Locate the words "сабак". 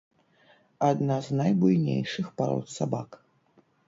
2.77-3.09